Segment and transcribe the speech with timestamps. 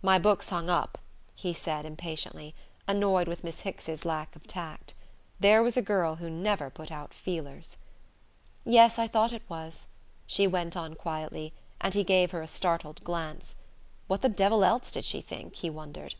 [0.00, 0.96] "My book's hung up,"
[1.34, 2.54] he said impatiently,
[2.88, 4.94] annoyed with Miss Hicks's lack of tact.
[5.40, 7.76] There was a girl who never put out feelers....
[8.64, 9.88] "Yes; I thought it was,"
[10.26, 11.52] she went on quietly,
[11.82, 13.54] and he gave her a startled glance.
[14.06, 16.14] What the devil else did she think, he wondered?